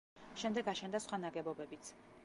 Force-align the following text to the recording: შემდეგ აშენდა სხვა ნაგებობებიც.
შემდეგ 0.43 0.71
აშენდა 0.73 1.03
სხვა 1.05 1.21
ნაგებობებიც. 1.27 1.97